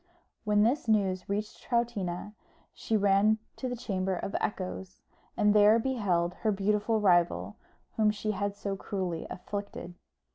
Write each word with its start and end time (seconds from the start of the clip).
When 0.45 0.63
this 0.63 0.87
news 0.87 1.29
reached 1.29 1.61
Troutina, 1.61 2.33
she 2.73 2.97
ran 2.97 3.37
to 3.57 3.69
the 3.69 3.75
Chamber 3.75 4.15
of 4.15 4.35
Echoes, 4.41 4.99
and 5.37 5.53
there 5.53 5.77
beheld 5.77 6.33
her 6.41 6.51
beautiful 6.51 6.99
rival, 6.99 7.55
whom 7.97 8.09
she 8.09 8.31
had 8.31 8.55
so 8.55 8.75
cruelly 8.75 9.27
afflicted. 9.29 9.93